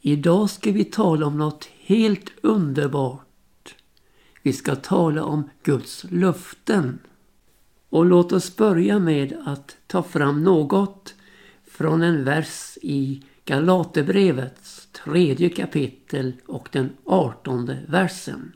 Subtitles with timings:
[0.00, 3.74] Idag ska vi tala om något helt underbart.
[4.42, 6.98] Vi ska tala om Guds löften.
[7.88, 11.14] Och låt oss börja med att ta fram något
[11.66, 18.52] från en vers i Galaterbrevets tredje kapitel och den artonde versen.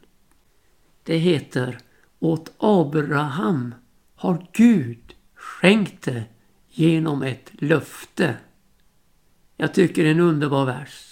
[1.02, 1.79] Det heter
[2.18, 3.74] Åt Abraham
[4.14, 6.24] har Gud skänkt det
[6.68, 8.36] genom ett löfte.
[9.56, 11.11] Jag tycker det är en underbar vers.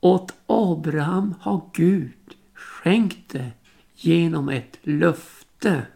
[0.00, 3.52] Åt Abraham har Gud skänkt det
[3.94, 5.86] genom ett löfte.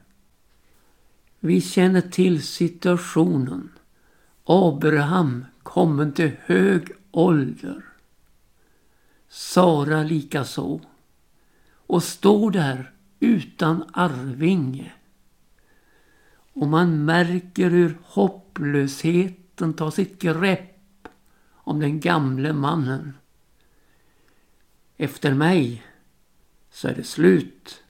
[1.40, 3.70] Vi känner till situationen.
[4.44, 7.84] Abraham kommen till hög ålder.
[9.28, 10.80] Sara likaså.
[11.86, 14.92] Och står där utan arvinge.
[16.52, 21.08] Och man märker hur hopplösheten tar sitt grepp
[21.52, 23.12] om den gamle mannen.
[25.04, 25.86] Efter mig
[26.70, 27.83] så är det slut.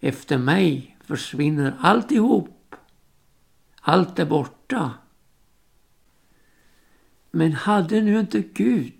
[0.00, 2.74] Efter mig försvinner alltihop.
[3.80, 4.94] Allt är borta.
[7.30, 8.92] Men hade nu inte Gud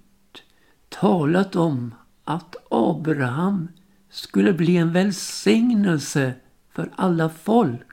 [0.89, 3.69] talat om att Abraham
[4.11, 6.35] skulle bli en välsignelse
[6.71, 7.87] för alla folk?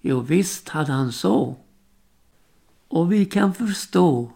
[0.00, 1.56] Jo, visst hade han så.
[2.88, 4.32] Och vi kan förstå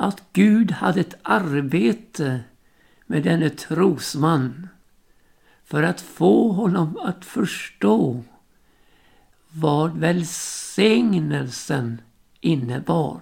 [0.00, 2.40] att Gud hade ett arbete
[3.06, 4.68] med denne trosman
[5.64, 8.24] för att få honom att förstå
[9.48, 12.00] vad välsignelsen
[12.40, 13.20] innebar.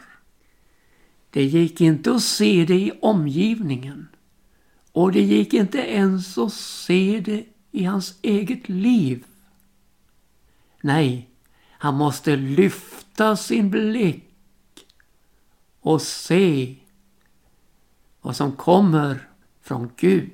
[1.30, 4.08] Det gick inte att se det i omgivningen
[4.92, 9.24] och det gick inte ens att se det i hans eget liv.
[10.80, 11.28] Nej,
[11.70, 14.27] han måste lyfta sin blick
[15.88, 16.76] och se
[18.20, 19.28] vad som kommer
[19.60, 20.30] från Gud.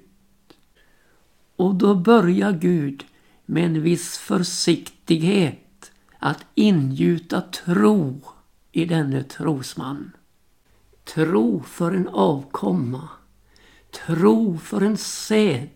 [1.56, 3.04] Och då börjar Gud
[3.46, 8.20] med en viss försiktighet att ingjuta tro
[8.72, 10.10] i denne trosman.
[11.04, 13.08] Tro för en avkomma.
[14.06, 15.68] Tro för en säd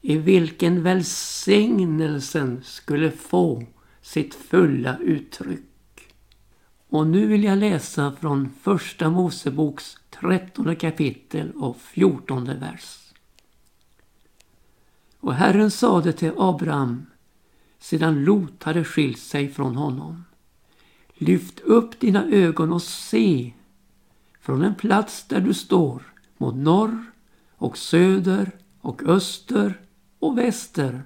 [0.00, 3.62] i vilken välsignelsen skulle få
[4.02, 5.73] sitt fulla uttryck.
[6.94, 13.12] Och nu vill jag läsa från Första Moseboks trettonde kapitel och fjortonde vers.
[15.20, 17.06] Och Herren sade till Abraham
[17.78, 20.24] sedan Lot hade skilt sig från honom.
[21.14, 23.52] Lyft upp dina ögon och se
[24.40, 26.02] från en plats där du står
[26.38, 27.04] mot norr
[27.56, 28.50] och söder
[28.80, 29.80] och öster
[30.18, 31.04] och väster.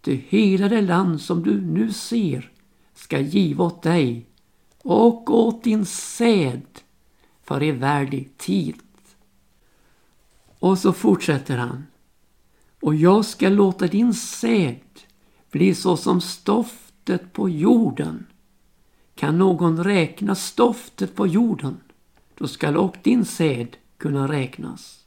[0.00, 2.52] Ty hela det land som du nu ser
[2.94, 4.28] ska giva åt dig
[4.82, 6.62] och åt din säd
[7.42, 8.76] för evärdig tid.
[10.58, 11.86] Och så fortsätter han.
[12.80, 14.80] Och jag ska låta din säd
[15.50, 18.26] bli så som stoftet på jorden.
[19.14, 21.80] Kan någon räkna stoftet på jorden,
[22.34, 25.04] då skall och din säd kunna räknas.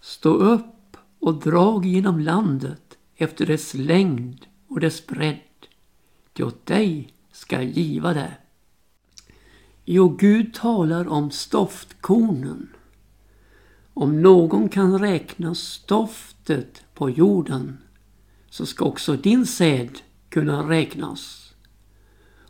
[0.00, 5.38] Stå upp och drag genom landet efter dess längd och dess bredd.
[6.32, 8.36] Till åt dig ska giva det.
[9.86, 12.68] Jo, Gud talar om stoftkornen.
[13.94, 17.78] Om någon kan räkna stoftet på jorden
[18.50, 21.54] så ska också din säd kunna räknas.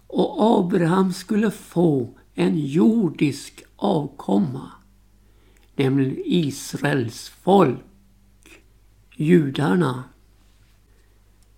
[0.07, 4.71] Och Abraham skulle få en jordisk avkomma,
[5.77, 8.63] nämligen Israels folk,
[9.17, 10.05] judarna.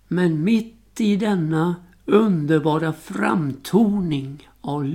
[0.07, 4.85] Men mitt i denna underbara framtoning av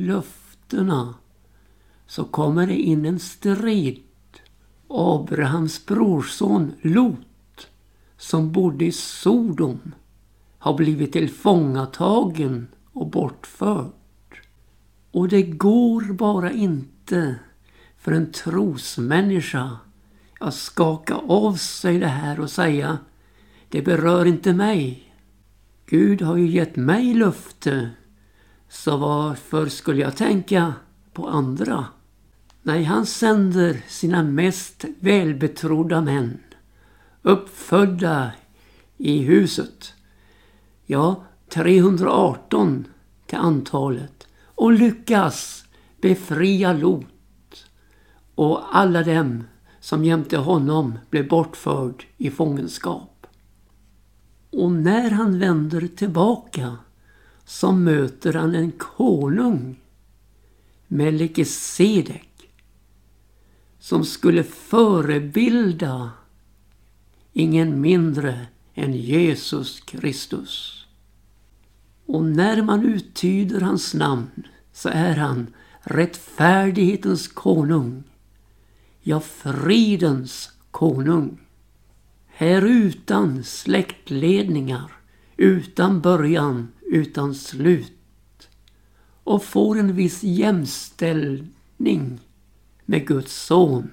[0.73, 1.15] nätterna
[2.07, 4.03] så kommer det in en strid.
[4.89, 7.69] Abrahams brorson Lot
[8.17, 9.95] som bodde i Sodom
[10.59, 13.93] har blivit tillfångatagen och bortförd.
[15.11, 17.37] Och det går bara inte
[17.99, 19.79] för en trosmänniska
[20.41, 22.99] att skaka av sig det här och säga
[23.69, 25.13] det berör inte mig.
[25.87, 27.91] Gud har ju gett mig löfte
[28.73, 30.75] så varför skulle jag tänka
[31.13, 31.87] på andra?
[32.63, 36.39] Nej, han sänder sina mest välbetrodda män
[37.23, 38.33] uppfödda
[38.99, 39.95] i huset.
[40.87, 42.85] Ja, 318
[43.27, 45.65] till antalet och lyckas
[46.01, 47.67] befria Lot
[48.35, 49.45] och alla dem
[49.81, 53.27] som jämte honom blev bortförd i fångenskap.
[54.51, 56.77] Och när han vänder tillbaka
[57.53, 59.81] så möter han en konung,
[60.89, 62.51] Melkisedek,
[63.79, 66.11] som skulle förebilda
[67.33, 70.87] ingen mindre än Jesus Kristus.
[72.07, 75.47] Och när man uttyder hans namn så är han
[75.81, 78.05] rättfärdighetens konung,
[79.01, 81.41] ja fridens konung.
[82.27, 84.93] Här utan släktledningar,
[85.37, 88.49] utan början, utan slut
[89.25, 92.21] och får en viss jämställning
[92.85, 93.91] med Guds son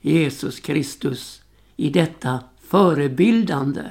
[0.00, 1.42] Jesus Kristus
[1.76, 3.82] i detta förebildande.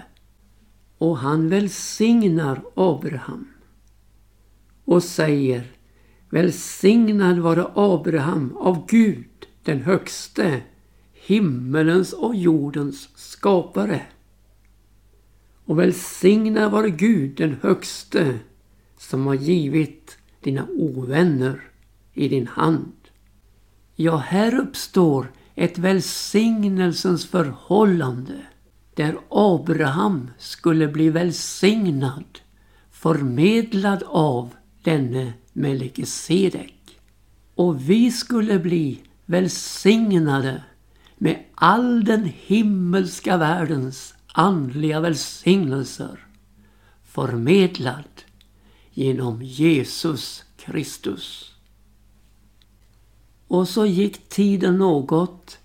[0.97, 3.47] Och han välsignar Abraham
[4.85, 5.71] och säger
[6.29, 10.61] Välsignad vare Abraham av Gud den högste,
[11.13, 14.01] himmelens och jordens skapare.
[15.69, 18.39] Och välsignad vare Gud den högste
[18.97, 21.61] som har givit dina ovänner
[22.13, 22.93] i din hand.
[23.95, 28.41] Ja, här uppstår ett välsignelsens förhållande
[28.95, 32.39] där Abraham skulle bli välsignad
[32.91, 36.99] förmedlad av denne Melkisedek.
[37.55, 40.63] Och vi skulle bli välsignade
[41.17, 46.27] med all den himmelska världens andliga välsignelser
[47.03, 48.23] förmedlad
[48.91, 51.55] genom Jesus Kristus.
[53.47, 55.59] Och så gick tiden något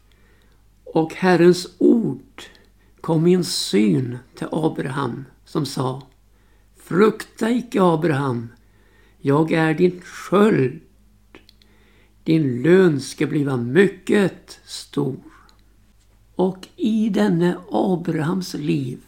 [0.85, 2.43] och Herrens ord
[3.01, 6.03] kom i en syn till Abraham som sa
[6.77, 8.49] Frukta icke Abraham,
[9.19, 10.81] jag är din sköld.
[12.25, 15.34] Din lön ska bliva mycket stor.
[16.37, 19.01] Och i denne Abrahams liv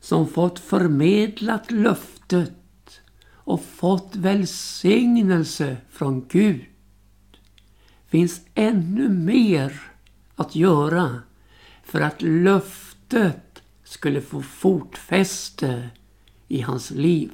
[0.00, 6.64] som fått förmedlat löftet och fått välsignelse från Gud
[8.06, 9.80] finns ännu mer
[10.36, 11.22] att göra
[11.82, 15.90] för att löftet skulle få fotfäste
[16.48, 17.30] i hans liv.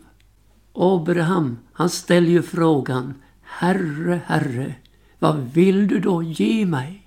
[0.73, 4.75] Abraham, han ställer ju frågan Herre, Herre,
[5.19, 7.00] vad vill du då ge mig?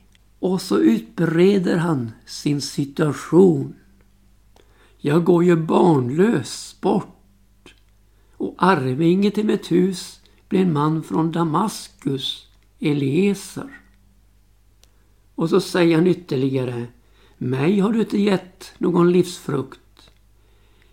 [0.44, 3.76] Och så utbreder han sin situation.
[4.98, 7.76] Jag går ju barnlös bort
[8.38, 12.48] och arvinge till mitt hus blir en man från Damaskus,
[12.80, 13.82] Eliezer.
[15.36, 16.88] Och så säger han ytterligare
[17.38, 20.12] Mig har du inte gett någon livsfrukt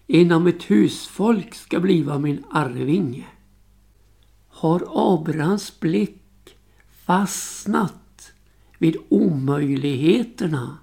[0.06, 3.26] En av mitt husfolk ska bliva min arvinge.
[4.49, 6.56] Har Abrahams blick
[7.05, 7.94] fastnat
[8.81, 10.79] vid omöjligheterna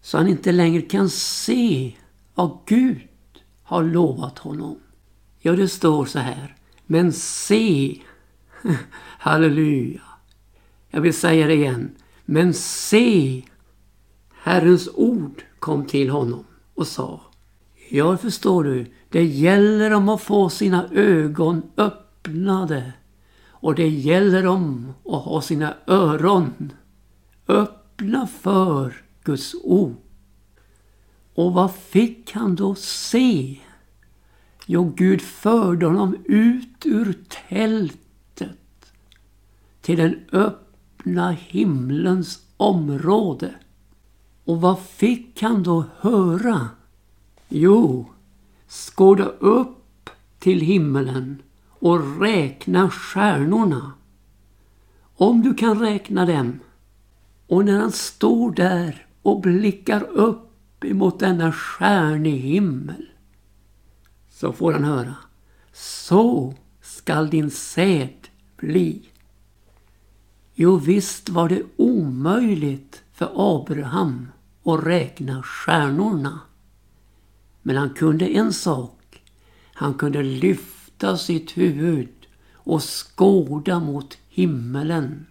[0.00, 1.92] så han inte längre kan se
[2.34, 3.00] vad Gud
[3.62, 4.78] har lovat honom.
[5.38, 6.56] Ja, det står så här.
[6.86, 8.00] Men se,
[9.18, 10.00] halleluja.
[10.90, 11.90] Jag vill säga det igen.
[12.24, 13.42] Men se,
[14.42, 16.44] Herrens ord kom till honom
[16.74, 17.20] och sa
[17.90, 18.86] Ja, förstår du.
[19.08, 22.92] Det gäller om att få sina ögon öppnade.
[23.66, 26.72] Och det gäller om att ha sina öron
[27.48, 29.96] öppna för Guds ord.
[31.34, 33.60] Och vad fick han då se?
[34.66, 37.18] Jo, Gud förde honom ut ur
[37.48, 38.92] tältet
[39.80, 43.54] till den öppna himlens område.
[44.44, 46.68] Och vad fick han då höra?
[47.48, 48.06] Jo,
[48.68, 51.42] skåda upp till himmelen
[51.78, 53.92] och räkna stjärnorna.
[55.16, 56.60] Om du kan räkna dem.
[57.46, 63.06] Och när han står där och blickar upp emot denna stjärnehimmel
[64.30, 65.14] så får han höra
[65.72, 69.02] Så skall din säd bli.
[70.54, 74.28] Jo, visst var det omöjligt för Abraham
[74.64, 76.40] att räkna stjärnorna.
[77.62, 79.22] Men han kunde en sak.
[79.74, 80.75] Han kunde lyfta
[81.18, 82.08] sitt huvud
[82.52, 85.26] och skåda mot himmelen.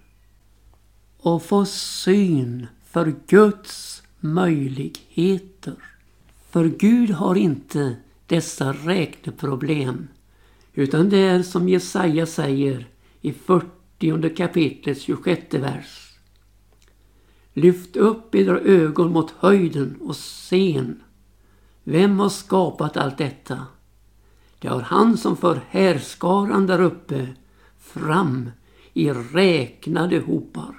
[1.18, 5.76] Och få syn för Guds möjligheter.
[6.50, 7.96] För Gud har inte
[8.28, 10.08] dessa räkneproblem.
[10.74, 12.88] Utan det är som Jesaja säger
[13.22, 16.18] i 40 kapitlet 26 vers.
[17.54, 21.04] Lyft upp era ögon mot höjden och sen
[21.84, 23.68] vem har skapat allt detta?
[24.66, 27.28] Det har han som för härskaran där uppe
[27.80, 28.52] fram
[28.94, 30.76] i räknade hopar.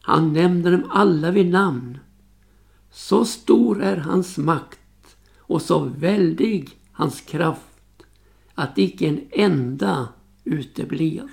[0.00, 1.98] Han nämner dem alla vid namn.
[2.90, 8.02] Så stor är hans makt och så väldig hans kraft
[8.54, 10.08] att icke en enda
[10.44, 11.28] uteblir.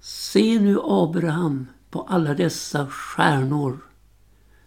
[0.00, 3.78] Se nu Abraham på alla dessa stjärnor.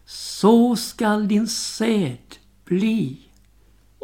[0.06, 3.25] Så skall din säd bli.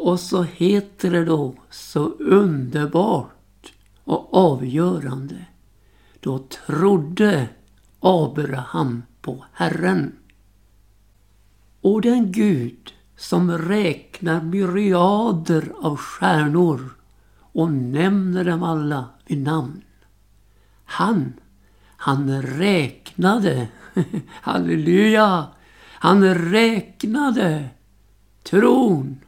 [0.02, 3.72] Och så heter det då så underbart
[4.04, 5.46] och avgörande.
[6.20, 7.48] Då trodde
[8.00, 10.12] Abraham på Herren.
[11.80, 16.96] Och den Gud som räknar myriader av stjärnor
[17.38, 19.82] och nämner dem alla vid namn.
[20.84, 21.32] Han,
[21.96, 23.68] han räknade,
[24.30, 25.46] halleluja,
[25.98, 27.68] han räknade
[28.42, 29.21] tron,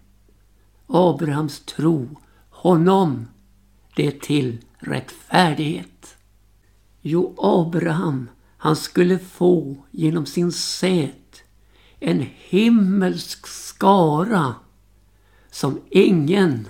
[0.86, 2.08] Abrahams tro,
[2.50, 3.28] honom
[3.96, 6.16] det till rättfärdighet.
[7.00, 11.10] Jo, Abraham, han skulle få genom sin säd
[12.00, 14.54] en himmelsk skara
[15.50, 16.68] som ingen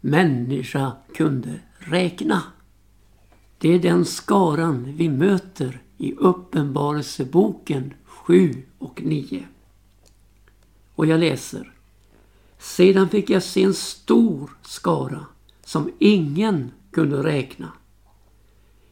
[0.00, 2.42] människa kunde räkna.
[3.58, 9.46] Det är den skaran vi möter i Uppenbarelseboken 7 och 9.
[10.94, 11.72] Och jag läser.
[12.62, 15.26] Sedan fick jag se en stor skara
[15.64, 17.72] som ingen kunde räkna.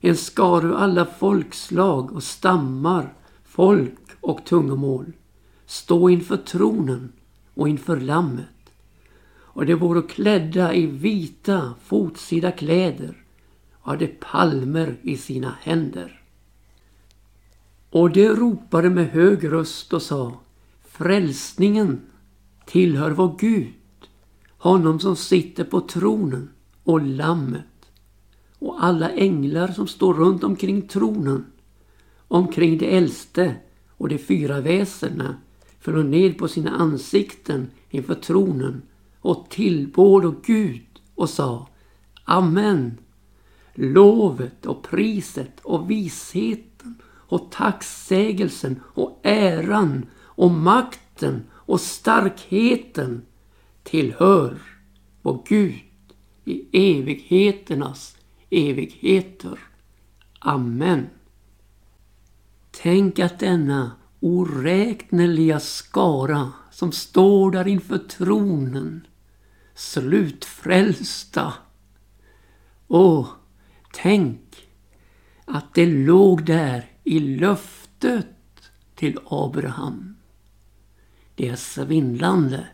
[0.00, 5.12] En skara ur alla folkslag och stammar, folk och tungomål
[5.67, 7.12] stå inför tronen
[7.55, 8.73] och inför lammet.
[9.33, 13.25] Och de vore klädda i vita fotsida kläder
[13.73, 16.23] och hade palmer i sina händer.
[17.91, 20.33] Och de ropade med hög röst och sa
[20.85, 22.00] Frälsningen
[22.67, 23.73] tillhör vår Gud,
[24.59, 26.50] honom som sitter på tronen
[26.85, 27.64] och lammet
[28.59, 31.47] och alla änglar som står runt omkring tronen,
[32.29, 33.57] omkring de äldste
[33.88, 35.37] och de fyra väsena
[35.81, 38.83] föll ned på sina ansikten inför tronen
[39.21, 41.69] och tillbad och Gud och sa
[42.25, 42.99] Amen.
[43.75, 53.23] Lovet och priset och visheten och tacksägelsen och äran och makten och starkheten
[53.83, 54.59] tillhör
[55.23, 55.75] vår Gud
[56.45, 56.67] i
[56.99, 58.17] evigheternas
[58.50, 59.59] evigheter.
[60.39, 61.07] Amen.
[62.71, 69.07] Tänk att denna oräkneliga skara som står där inför tronen,
[69.75, 71.55] slutfrälsta.
[72.89, 73.29] Åh,
[73.93, 74.69] tänk
[75.45, 78.27] att det låg där i löftet
[78.95, 80.20] till Abraham.
[81.40, 82.66] Det är svindlande.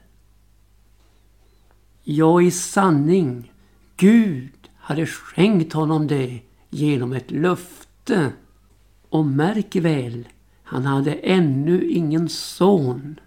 [2.03, 3.53] Ja, i sanning,
[3.97, 8.33] Gud hade skänkt honom det genom ett löfte.
[9.09, 10.29] Och märk väl,
[10.63, 13.21] han hade ännu ingen son.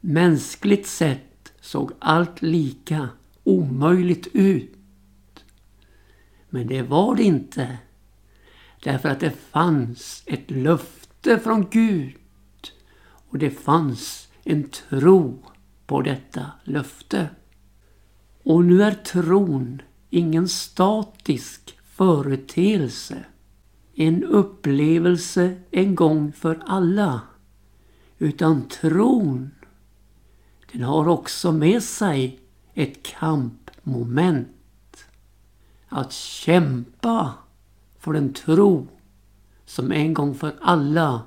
[0.00, 3.08] Mänskligt sett såg allt lika
[3.44, 4.74] omöjligt ut.
[6.50, 7.78] Men det var det inte.
[8.82, 12.16] Därför att det fanns ett löfte från Gud.
[13.02, 15.38] Och det fanns en tro
[15.86, 17.28] på detta löfte.
[18.42, 23.24] Och nu är tron ingen statisk företeelse.
[23.94, 27.20] En upplevelse en gång för alla.
[28.18, 29.50] Utan tron,
[30.72, 32.40] den har också med sig
[32.74, 34.48] ett kampmoment.
[35.88, 37.34] Att kämpa
[37.98, 38.86] för den tro
[39.64, 41.22] som en gång för alla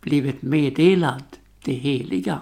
[0.00, 1.24] blivit meddelad
[1.64, 2.40] det heliga.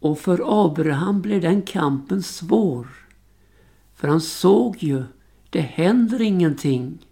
[0.00, 2.88] Och för Abraham blev den kampen svår.
[3.94, 5.04] För han såg ju,
[5.50, 7.06] det händer ingenting.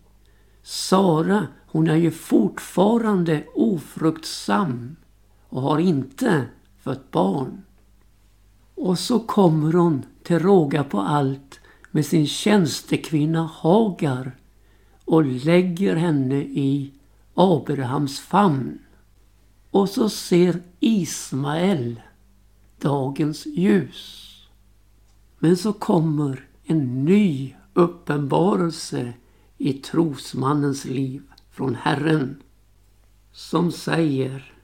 [0.62, 4.96] Sara, hon är ju fortfarande ofruktsam
[5.48, 6.44] och har inte
[6.80, 7.62] fött barn.
[8.74, 14.36] Och så kommer hon till råga på allt med sin tjänstekvinna Hagar
[15.04, 16.92] och lägger henne i
[17.34, 18.78] Abrahams famn.
[19.72, 22.00] Och så ser Ismael
[22.80, 24.28] dagens ljus.
[25.38, 29.12] Men så kommer en ny uppenbarelse
[29.58, 32.42] i trosmannens liv från Herren
[33.32, 34.54] som säger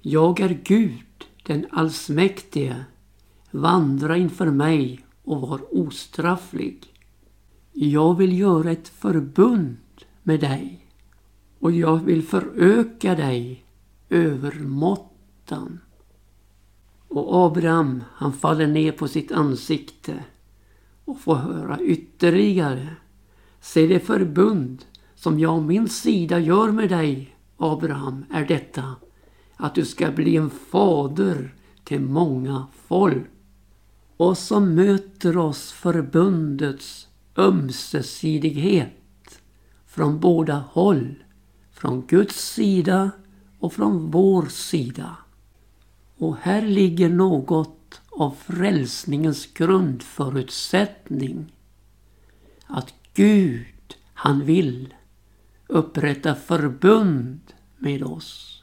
[0.00, 2.84] Jag är Gud, den allsmäktige.
[3.50, 6.86] Vandra inför mig och var ostrafflig.
[7.72, 9.76] Jag vill göra ett förbund
[10.22, 10.86] med dig
[11.58, 13.61] och jag vill föröka dig
[14.12, 15.80] övermåttan.
[17.08, 20.24] Och Abraham han faller ner på sitt ansikte
[21.04, 22.88] och får höra ytterligare.
[23.60, 28.96] Se det förbund som jag och min sida gör med dig, Abraham, är detta
[29.56, 31.54] att du ska bli en fader
[31.84, 33.26] till många folk.
[34.16, 39.40] Och så möter oss förbundets ömsesidighet
[39.86, 41.14] från båda håll
[41.72, 43.10] från Guds sida
[43.62, 45.16] och från vår sida.
[46.18, 51.52] Och här ligger något av frälsningens grundförutsättning.
[52.66, 54.94] Att Gud, han vill
[55.66, 57.40] upprätta förbund
[57.78, 58.62] med oss.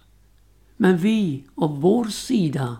[0.78, 2.78] Men vi av vår sida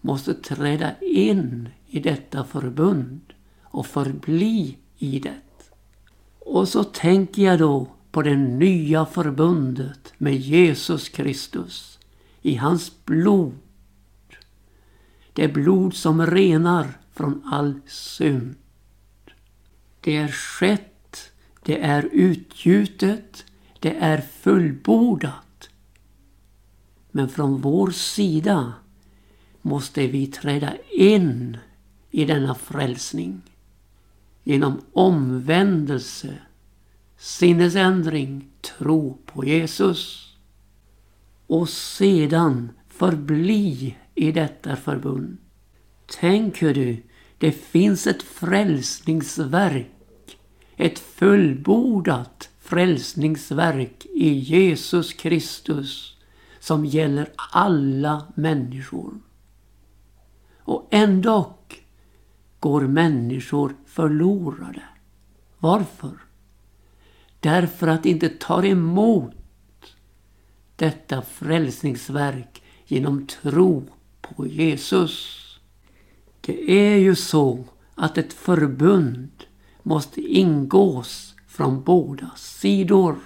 [0.00, 3.20] måste träda in i detta förbund
[3.62, 5.40] och förbli i det.
[6.38, 11.98] Och så tänker jag då på det nya förbundet med Jesus Kristus
[12.42, 13.58] i hans blod.
[15.32, 18.54] Det blod som renar från all synd.
[20.00, 21.32] Det är skett,
[21.62, 23.44] det är utgjutet,
[23.80, 25.68] det är fullbordat.
[27.10, 28.72] Men från vår sida
[29.62, 31.56] måste vi träda in
[32.10, 33.42] i denna frälsning
[34.44, 36.34] genom omvändelse,
[37.18, 40.32] sinnesändring, tro på Jesus
[41.46, 45.36] och sedan förbli i detta förbund.
[46.20, 47.02] Tänker du,
[47.38, 50.38] det finns ett frälsningsverk,
[50.76, 56.16] ett fullbordat frälsningsverk i Jesus Kristus
[56.60, 59.14] som gäller alla människor.
[60.58, 61.54] Och ändå
[62.60, 64.82] går människor förlorade.
[65.58, 66.25] Varför?
[67.46, 69.34] Därför att de inte tar emot
[70.76, 73.86] detta frälsningsverk genom tro
[74.20, 75.42] på Jesus.
[76.40, 79.30] Det är ju så att ett förbund
[79.82, 83.16] måste ingås från båda sidor.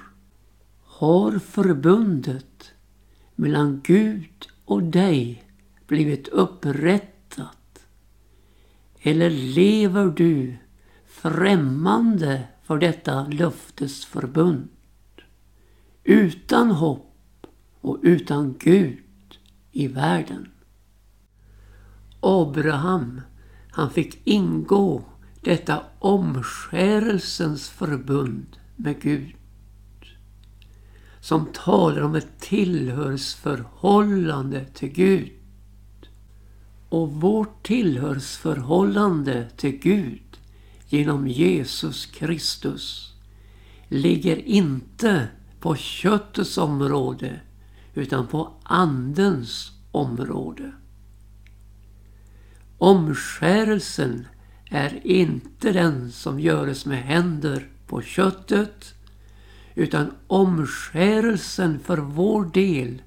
[0.84, 2.72] Har förbundet
[3.34, 5.44] mellan Gud och dig
[5.86, 7.86] blivit upprättat?
[9.02, 10.56] Eller lever du
[11.06, 14.68] främmande för detta löftesförbund?
[16.04, 17.46] Utan hopp
[17.80, 19.38] och utan Gud
[19.72, 20.48] i världen.
[22.20, 23.20] Abraham,
[23.70, 25.04] han fick ingå
[25.40, 29.36] detta omskärelsens förbund med Gud.
[31.20, 35.32] Som talar om ett tillhörsförhållande till Gud.
[36.88, 40.29] Och vårt tillhörsförhållande till Gud
[40.90, 43.14] genom Jesus Kristus
[43.88, 45.28] ligger inte
[45.60, 47.40] på köttets område
[47.94, 50.72] utan på andens område.
[52.78, 54.26] Omskärelsen
[54.70, 58.94] är inte den som göres med händer på köttet
[59.74, 63.02] utan omskärelsen för vår del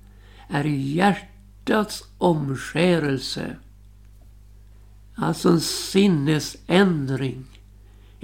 [0.50, 3.56] är hjärtats omskärelse.
[5.16, 7.46] Alltså en sinnesändring,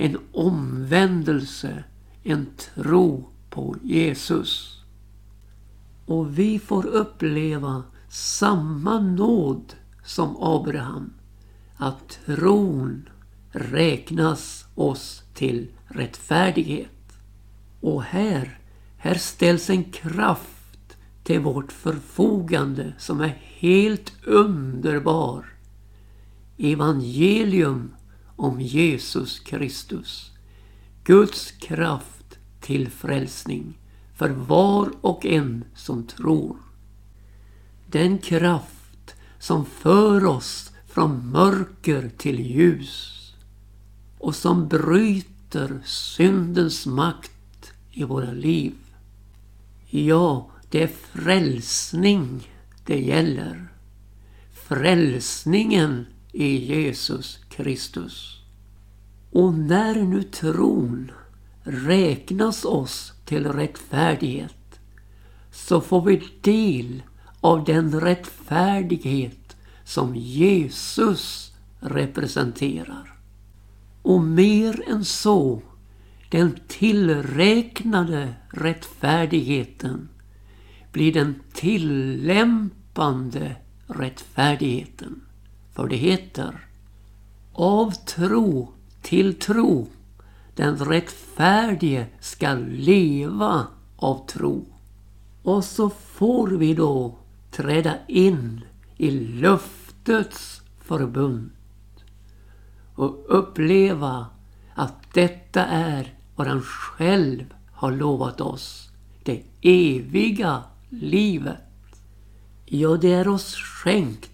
[0.01, 1.83] en omvändelse,
[2.23, 4.81] en tro på Jesus.
[6.05, 11.13] Och vi får uppleva samma nåd som Abraham.
[11.75, 13.09] Att tron
[13.51, 17.19] räknas oss till rättfärdighet.
[17.81, 18.59] Och här,
[18.97, 25.45] här ställs en kraft till vårt förfogande som är helt underbar.
[26.57, 27.91] Evangelium
[28.39, 30.31] om Jesus Kristus.
[31.03, 33.77] Guds kraft till frälsning
[34.15, 36.57] för var och en som tror.
[37.85, 43.15] Den kraft som för oss från mörker till ljus
[44.17, 48.73] och som bryter syndens makt i våra liv.
[49.89, 52.47] Ja, det är frälsning
[52.85, 53.67] det gäller.
[54.53, 58.41] Frälsningen i Jesus Kristus.
[59.31, 61.11] Och när nu tron
[61.63, 64.79] räknas oss till rättfärdighet
[65.51, 67.03] så får vi del
[67.41, 73.13] av den rättfärdighet som Jesus representerar.
[74.01, 75.61] Och mer än så,
[76.29, 80.09] den tillräknade rättfärdigheten
[80.91, 83.55] blir den tillämpande
[83.87, 85.21] rättfärdigheten.
[85.79, 86.67] För det heter
[87.53, 89.87] av tro till tro.
[90.55, 94.65] Den rättfärdige skall leva av tro.
[95.43, 97.15] Och så får vi då
[97.51, 98.61] träda in
[98.97, 101.49] i löftets förbund
[102.95, 104.25] och uppleva
[104.75, 108.89] att detta är vad han själv har lovat oss.
[109.23, 111.57] Det eviga livet.
[112.65, 114.29] Ja, det är oss skänkt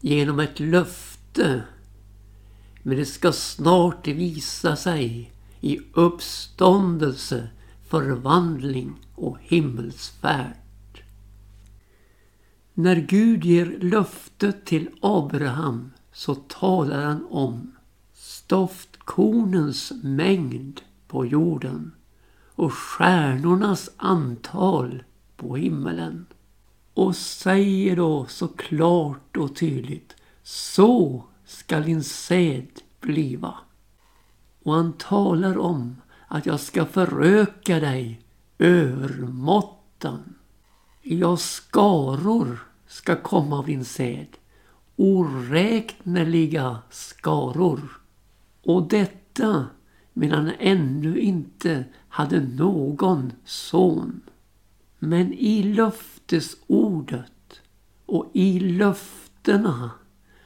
[0.00, 1.62] genom ett löfte.
[2.82, 7.48] Men det ska snart visa sig i uppståndelse
[7.88, 11.04] förvandling och himmelsfärd.
[12.74, 17.72] När Gud ger löftet till Abraham så talar han om
[18.14, 21.92] stoftkornens mängd på jorden
[22.54, 25.02] och stjärnornas antal
[25.36, 26.26] på himmelen.
[26.94, 32.68] Och säger då så klart och tydligt så skall din säd
[33.00, 33.54] bliva.
[34.62, 35.96] Och han talar om
[36.28, 38.20] att jag ska föröka dig
[38.58, 40.34] övermåttan.
[41.02, 44.26] Ja, skaror ska komma av din säd.
[44.96, 48.00] Oräkneliga skaror.
[48.62, 49.66] Och detta
[50.12, 54.20] medan han ännu inte hade någon son.
[55.02, 57.60] Men i löftesordet
[58.06, 59.90] och i löftena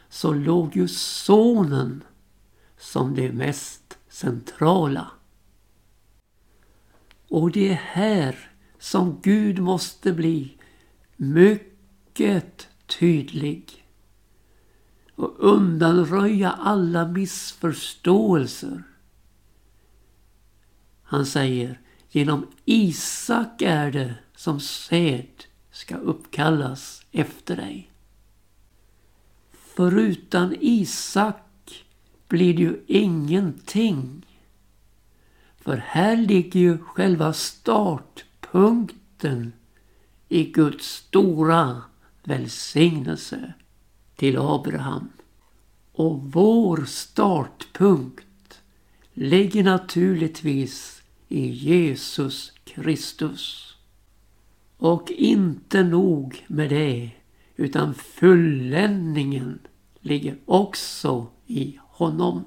[0.08, 2.04] så låg ju sonen
[2.78, 5.10] som det mest centrala.
[7.28, 10.58] Och det är här som Gud måste bli
[11.16, 13.86] mycket tydlig
[15.14, 18.82] och undanröja alla missförståelser.
[21.02, 27.90] Han säger, genom Isak är det som säd ska uppkallas efter dig.
[29.52, 31.84] För utan Isak
[32.28, 34.26] blir det ju ingenting.
[35.60, 39.52] För här ligger ju själva startpunkten
[40.28, 41.82] i Guds stora
[42.22, 43.52] välsignelse
[44.16, 45.08] till Abraham.
[45.92, 48.60] Och vår startpunkt
[49.12, 53.73] ligger naturligtvis i Jesus Kristus.
[54.84, 57.10] Och inte nog med det,
[57.56, 59.58] utan fulländningen
[60.00, 62.44] ligger också i honom.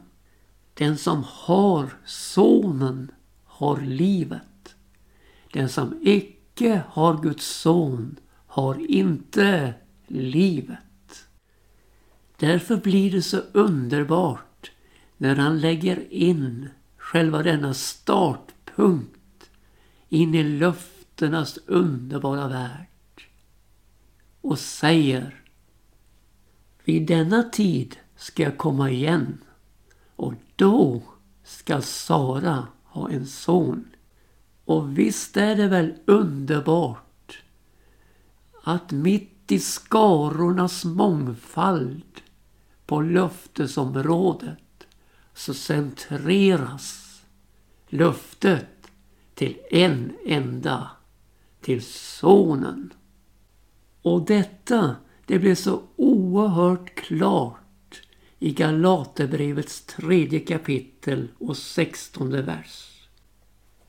[0.73, 3.11] Den som har sonen
[3.43, 4.75] har livet.
[5.53, 8.15] Den som icke har Guds son
[8.47, 9.73] har inte
[10.07, 11.27] livet.
[12.37, 14.71] Därför blir det så underbart
[15.17, 19.49] när han lägger in själva denna startpunkt
[20.09, 20.43] in i
[21.17, 22.87] löftenas underbara värld
[24.41, 25.43] och säger
[26.83, 29.37] Vid denna tid ska jag komma igen
[30.15, 31.01] och då
[31.43, 33.85] ska Sara ha en son.
[34.65, 37.43] Och visst är det väl underbart
[38.63, 42.21] att mitt i skarornas mångfald
[42.85, 44.87] på löftesområdet
[45.33, 47.21] så centreras
[47.87, 48.91] löftet
[49.33, 50.96] till en enda,
[51.67, 52.93] till sonen.
[54.01, 58.01] Och detta, det blev så oerhört klart
[58.39, 63.07] i Galaterbrevets tredje kapitel och sextonde vers.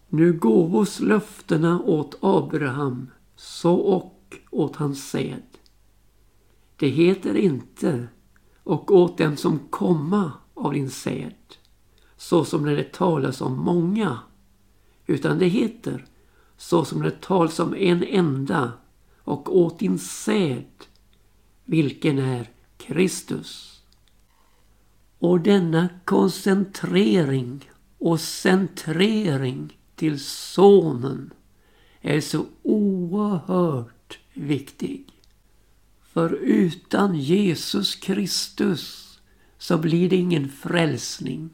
[0.08, 5.42] Nu gåvos löftena åt Abraham, så och åt hans säd.
[6.76, 8.08] Det heter inte
[8.62, 11.34] och åt den som komma av din säd,
[12.16, 14.18] så som när det talas om många,
[15.06, 16.06] utan det heter
[16.58, 18.72] så som det talas om en enda
[19.18, 20.64] och åt din säd,
[21.64, 23.82] vilken är Kristus.
[25.18, 31.30] Och denna koncentrering och centrering till sonen
[32.00, 35.04] är så oerhört viktig.
[36.02, 39.18] För utan Jesus Kristus
[39.58, 41.50] så blir det ingen frälsning.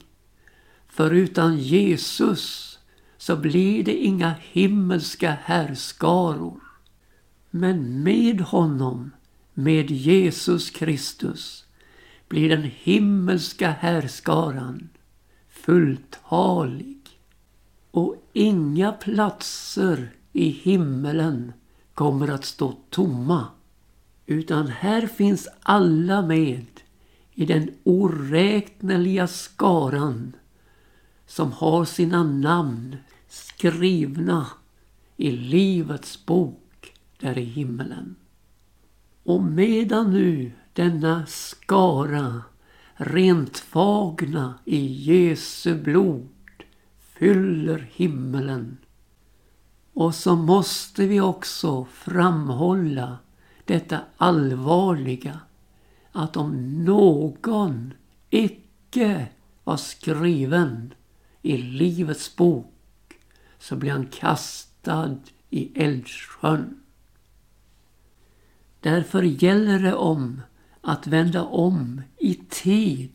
[0.89, 2.74] För utan Jesus
[3.27, 6.61] så blir det inga himmelska härskaror.
[7.51, 9.11] Men med honom,
[9.55, 11.65] med Jesus Kristus,
[12.29, 14.89] blir den himmelska härskaran
[15.49, 16.99] fulltalig
[17.91, 21.53] och inga platser i himmelen
[21.95, 23.47] kommer att stå tomma.
[24.27, 26.67] Utan här finns alla med
[27.35, 30.37] i den oräkneliga skaran
[31.27, 32.97] som har sina namn
[33.35, 34.47] skrivna
[35.17, 38.17] i Livets bok där i himmelen.
[39.23, 42.43] Och medan nu denna skara
[42.95, 46.29] rentfagna i Jesu blod
[46.99, 48.77] fyller himmelen.
[49.93, 53.19] Och så måste vi också framhålla
[53.65, 55.41] detta allvarliga
[56.13, 57.95] att om någon
[58.31, 59.29] icke
[59.65, 60.95] var skriven
[61.43, 62.74] i Livets bok
[63.65, 65.17] så blir han kastad
[65.51, 66.81] i eldsjön.
[68.81, 70.43] Därför gäller det om
[70.81, 73.13] att vända om i tid.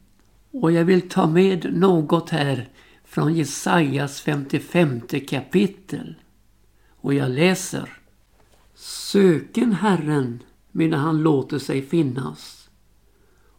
[0.52, 2.70] Och jag vill ta med något här
[3.04, 6.16] från Jesajas 55 kapitel.
[7.02, 7.98] Och jag läser.
[8.76, 12.70] Söken Herren medan han låter sig finnas.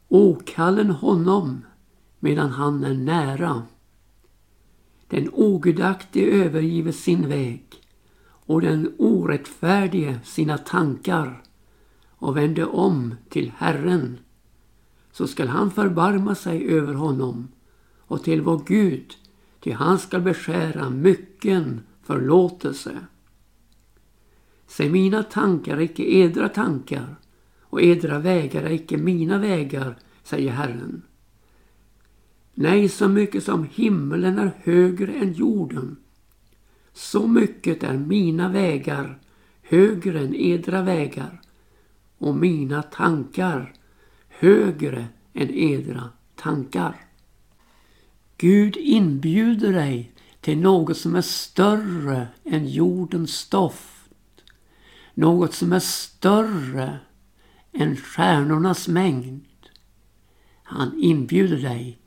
[0.09, 1.65] Åkallen honom
[2.19, 3.63] medan han är nära.
[5.11, 7.65] Den ogudaktige övergiver sin väg
[8.23, 11.43] och den orättfärdige sina tankar
[12.09, 14.19] och vänder om till Herren
[15.13, 17.49] så skall han förbarma sig över honom
[17.99, 19.15] och till vår Gud
[19.61, 22.99] ty han skall beskära mycken förlåtelse.
[24.67, 27.17] Se mina tankar är icke edra tankar
[27.61, 31.03] och edra vägar är icke mina vägar, säger Herren.
[32.55, 35.97] Nej, så mycket som himmelen är högre än jorden,
[36.93, 39.19] så mycket är mina vägar
[39.63, 41.41] högre än edra vägar
[42.19, 43.75] och mina tankar
[44.29, 46.97] högre än edra tankar.
[48.37, 54.11] Gud inbjuder dig till något som är större än jordens stoft.
[55.15, 56.99] Något som är större
[57.73, 59.47] än stjärnornas mängd.
[60.63, 61.99] Han inbjuder dig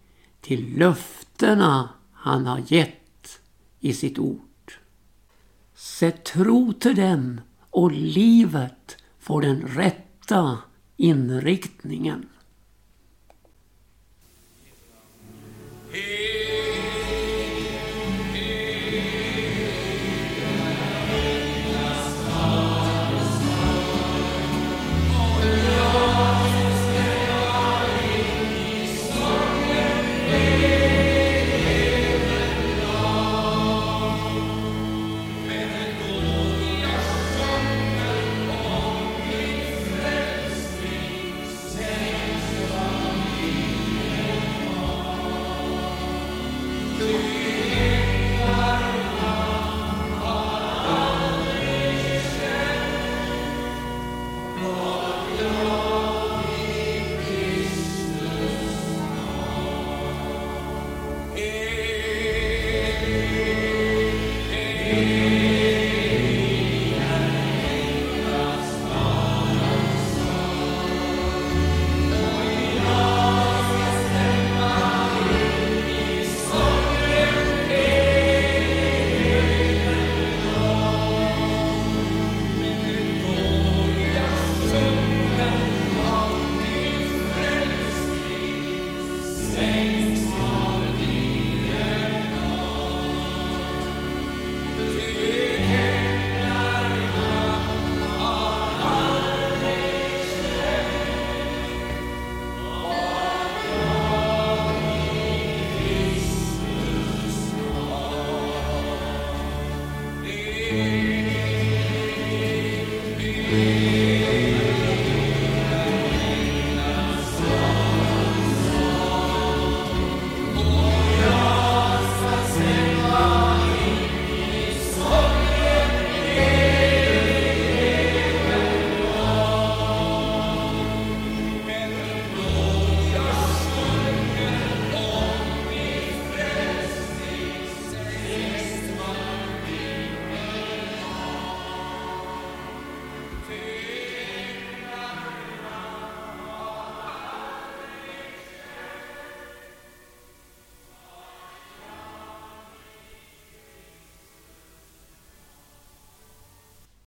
[0.44, 3.40] till löftena han har gett
[3.80, 4.74] i sitt ord.
[5.76, 10.58] Sätt tro till dem och livet får den rätta
[10.98, 12.30] inriktningen.